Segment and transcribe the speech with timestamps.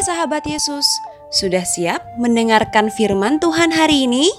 [0.00, 0.88] Hai sahabat Yesus,
[1.28, 4.32] sudah siap mendengarkan firman Tuhan hari ini?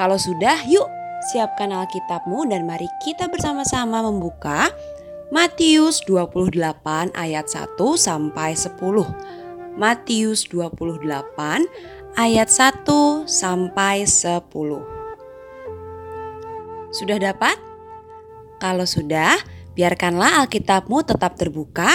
[0.00, 0.88] Kalau sudah, yuk
[1.28, 4.72] siapkan Alkitabmu dan mari kita bersama-sama membuka
[5.28, 6.56] Matius 28
[7.12, 8.80] ayat 1 sampai 10.
[9.76, 11.04] Matius 28
[12.16, 16.96] ayat 1 sampai 10.
[16.96, 17.60] Sudah dapat?
[18.56, 19.36] Kalau sudah,
[19.76, 21.92] biarkanlah Alkitabmu tetap terbuka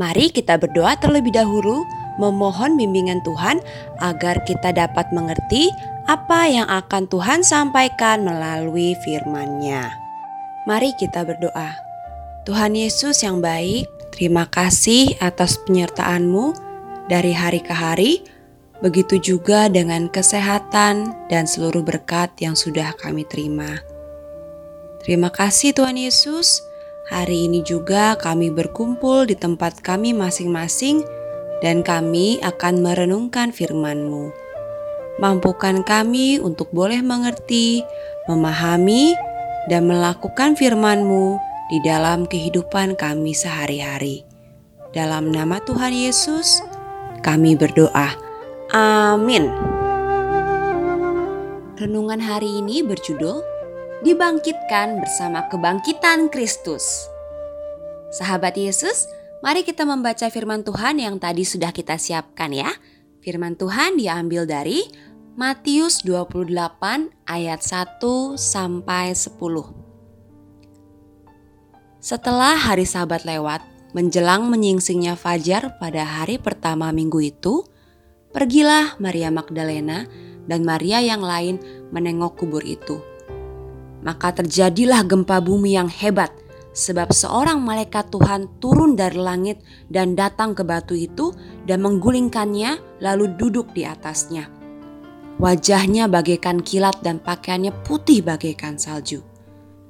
[0.00, 1.84] Mari kita berdoa terlebih dahulu,
[2.16, 3.60] memohon bimbingan Tuhan
[4.00, 5.68] agar kita dapat mengerti
[6.08, 9.92] apa yang akan Tuhan sampaikan melalui firman-Nya.
[10.64, 11.76] Mari kita berdoa.
[12.48, 13.84] Tuhan Yesus yang baik,
[14.16, 16.56] terima kasih atas penyertaan-Mu
[17.12, 18.24] dari hari ke hari,
[18.80, 23.76] begitu juga dengan kesehatan dan seluruh berkat yang sudah kami terima.
[25.04, 26.69] Terima kasih Tuhan Yesus.
[27.10, 31.02] Hari ini juga kami berkumpul di tempat kami masing-masing
[31.58, 34.30] dan kami akan merenungkan firman-Mu.
[35.18, 37.82] Mampukan kami untuk boleh mengerti,
[38.30, 39.18] memahami,
[39.66, 41.34] dan melakukan firman-Mu
[41.74, 44.22] di dalam kehidupan kami sehari-hari.
[44.94, 46.62] Dalam nama Tuhan Yesus,
[47.26, 48.14] kami berdoa.
[48.70, 49.50] Amin.
[51.74, 53.49] Renungan hari ini berjudul
[54.00, 57.04] dibangkitkan bersama kebangkitan Kristus.
[58.16, 59.04] Sahabat Yesus,
[59.44, 62.72] mari kita membaca firman Tuhan yang tadi sudah kita siapkan ya.
[63.20, 64.88] Firman Tuhan diambil dari
[65.36, 66.48] Matius 28
[67.28, 69.36] ayat 1 sampai 10.
[72.00, 73.60] Setelah hari Sabat lewat,
[73.92, 77.68] menjelang menyingsingnya fajar pada hari pertama minggu itu,
[78.32, 80.08] pergilah Maria Magdalena
[80.48, 81.60] dan Maria yang lain
[81.92, 83.09] menengok kubur itu
[84.00, 86.32] maka terjadilah gempa bumi yang hebat,
[86.72, 91.34] sebab seorang malaikat Tuhan turun dari langit dan datang ke batu itu
[91.66, 94.48] dan menggulingkannya, lalu duduk di atasnya.
[95.40, 99.24] Wajahnya bagaikan kilat dan pakaiannya putih bagaikan salju.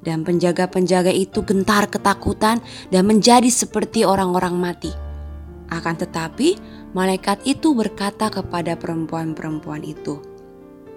[0.00, 4.88] Dan penjaga-penjaga itu gentar ketakutan dan menjadi seperti orang-orang mati.
[5.68, 6.56] Akan tetapi,
[6.96, 10.18] malaikat itu berkata kepada perempuan-perempuan itu,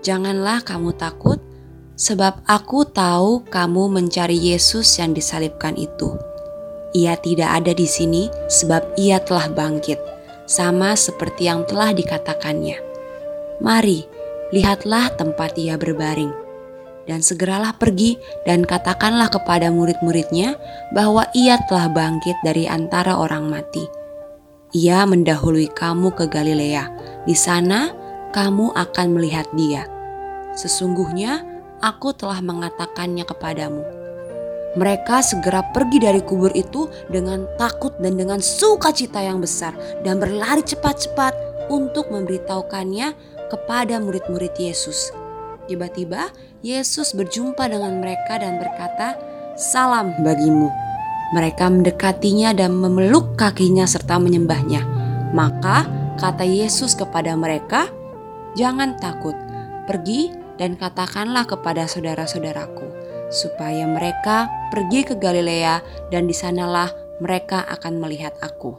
[0.06, 1.53] "Janganlah kamu takut."
[1.94, 6.18] Sebab aku tahu kamu mencari Yesus yang disalibkan itu.
[6.94, 9.98] Ia tidak ada di sini sebab ia telah bangkit,
[10.46, 12.78] sama seperti yang telah dikatakannya.
[13.62, 14.06] Mari,
[14.54, 16.30] lihatlah tempat ia berbaring.
[17.04, 18.16] Dan segeralah pergi
[18.48, 20.56] dan katakanlah kepada murid-muridnya
[20.96, 23.84] bahwa ia telah bangkit dari antara orang mati.
[24.72, 26.88] Ia mendahului kamu ke Galilea.
[27.28, 27.92] Di sana
[28.31, 29.84] kamu akan melihat dia.
[30.56, 31.53] Sesungguhnya,
[31.83, 33.83] aku telah mengatakannya kepadamu.
[34.73, 40.66] Mereka segera pergi dari kubur itu dengan takut dan dengan sukacita yang besar dan berlari
[40.66, 41.35] cepat-cepat
[41.69, 43.13] untuk memberitahukannya
[43.53, 45.13] kepada murid-murid Yesus.
[45.69, 46.33] Tiba-tiba
[46.66, 49.13] Yesus berjumpa dengan mereka dan berkata,
[49.53, 50.73] "Salam bagimu."
[51.38, 54.81] Mereka mendekatinya dan memeluk kakinya serta menyembahnya.
[55.38, 55.85] Maka
[56.17, 57.85] kata Yesus kepada mereka,
[58.57, 59.38] "Jangan takut,
[59.85, 62.86] pergi dan katakanlah kepada saudara-saudaraku,
[63.34, 65.81] supaya mereka pergi ke Galilea
[66.14, 66.90] dan di sanalah
[67.22, 68.75] mereka akan melihat aku.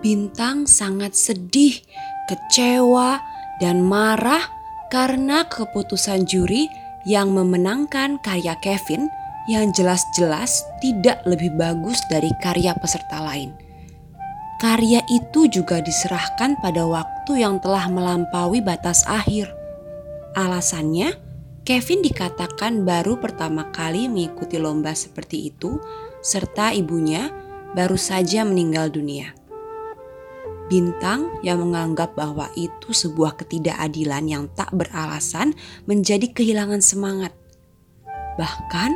[0.00, 1.76] Bintang sangat sedih,
[2.24, 3.20] kecewa,
[3.60, 4.40] dan marah
[4.88, 6.66] karena keputusan juri
[7.04, 9.12] yang memenangkan karya Kevin
[9.48, 13.52] yang jelas-jelas tidak lebih bagus dari karya peserta lain.
[14.60, 19.50] Karya itu juga diserahkan pada waktu yang telah melampaui batas akhir.
[20.38, 21.14] Alasannya,
[21.66, 25.78] Kevin dikatakan baru pertama kali mengikuti lomba seperti itu,
[26.24, 27.28] serta ibunya
[27.74, 29.34] baru saja meninggal dunia.
[30.70, 35.52] Bintang yang menganggap bahwa itu sebuah ketidakadilan yang tak beralasan
[35.90, 37.34] menjadi kehilangan semangat.
[38.38, 38.90] Bahkan,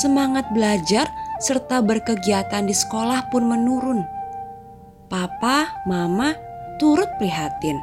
[0.00, 1.06] semangat belajar
[1.44, 4.00] serta berkegiatan di sekolah pun menurun
[5.10, 6.32] papa, mama
[6.80, 7.76] turut prihatin.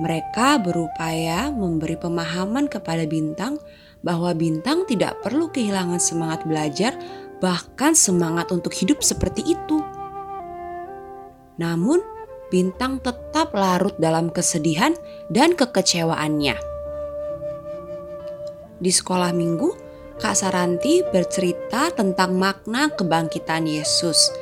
[0.00, 3.56] Mereka berupaya memberi pemahaman kepada Bintang
[4.04, 6.92] bahwa Bintang tidak perlu kehilangan semangat belajar,
[7.40, 9.80] bahkan semangat untuk hidup seperti itu.
[11.56, 12.00] Namun,
[12.52, 14.96] Bintang tetap larut dalam kesedihan
[15.32, 16.56] dan kekecewaannya.
[18.80, 19.70] Di sekolah minggu,
[20.16, 24.32] Kak Saranti bercerita tentang makna kebangkitan Yesus,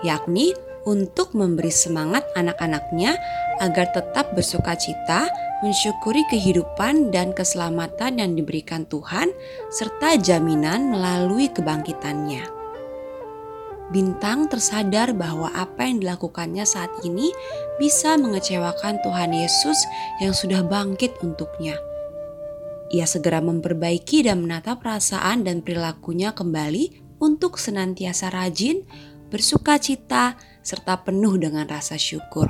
[0.00, 3.16] yakni untuk memberi semangat anak-anaknya
[3.60, 5.28] agar tetap bersuka cita,
[5.64, 9.32] mensyukuri kehidupan dan keselamatan yang diberikan Tuhan,
[9.72, 12.44] serta jaminan melalui kebangkitannya.
[13.92, 17.28] Bintang tersadar bahwa apa yang dilakukannya saat ini
[17.76, 19.76] bisa mengecewakan Tuhan Yesus
[20.24, 21.76] yang sudah bangkit untuknya.
[22.92, 28.84] Ia segera memperbaiki dan menata perasaan dan perilakunya kembali untuk senantiasa rajin,
[29.28, 32.48] bersuka cita, serta penuh dengan rasa syukur.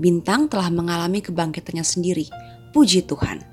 [0.00, 2.26] Bintang telah mengalami kebangkitannya sendiri.
[2.72, 3.44] Puji Tuhan.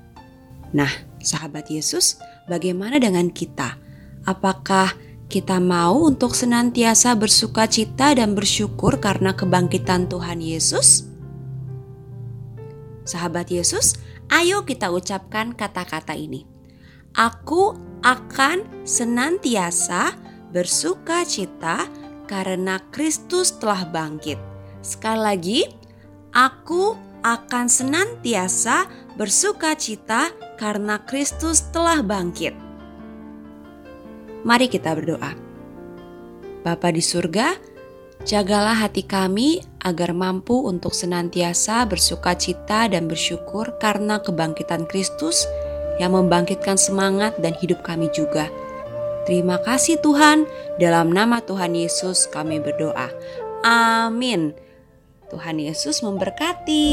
[0.72, 0.88] Nah,
[1.20, 2.16] sahabat Yesus,
[2.48, 3.76] bagaimana dengan kita?
[4.24, 4.96] Apakah
[5.28, 11.04] kita mau untuk senantiasa bersuka cita dan bersyukur karena kebangkitan Tuhan Yesus?
[13.04, 14.00] Sahabat Yesus,
[14.32, 16.48] ayo kita ucapkan kata-kata ini.
[17.12, 20.16] Aku akan senantiasa
[20.52, 21.88] bersuka cita
[22.28, 24.36] karena Kristus telah bangkit.
[24.84, 25.60] Sekali lagi,
[26.36, 26.94] aku
[27.24, 28.86] akan senantiasa
[29.18, 30.30] bersuka cita
[30.60, 32.54] karena Kristus telah bangkit.
[34.46, 35.34] Mari kita berdoa.
[36.62, 37.58] Bapa di surga,
[38.22, 45.42] jagalah hati kami agar mampu untuk senantiasa bersuka cita dan bersyukur karena kebangkitan Kristus
[45.98, 48.46] yang membangkitkan semangat dan hidup kami juga.
[49.28, 50.48] Terima kasih Tuhan,
[50.80, 53.12] dalam nama Tuhan Yesus kami berdoa.
[53.60, 54.56] Amin.
[55.28, 56.88] Tuhan Yesus memberkati.